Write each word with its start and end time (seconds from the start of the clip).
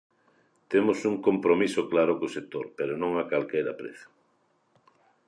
Temos 0.71 0.99
un 1.09 1.15
compromiso 1.27 1.81
claro 1.91 2.13
co 2.19 2.33
sector 2.37 2.65
pero 2.77 2.93
non 3.01 3.11
a 3.15 3.23
calquera 3.31 3.73
prezo. 3.79 4.07